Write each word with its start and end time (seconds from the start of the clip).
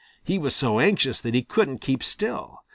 He 0.23 0.39
was 0.39 0.55
so 0.55 0.79
anxious 0.79 1.21
that 1.21 1.35
he 1.35 1.43
couldn't 1.43 1.77
keep 1.79 2.01
still. 2.01 2.63